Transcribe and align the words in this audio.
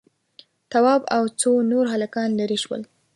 تواب 0.71 1.01
او 1.15 1.23
څو 1.41 1.51
نور 1.71 1.85
هلکان 1.93 2.29
ليرې 2.39 2.57
شول. 2.63 2.81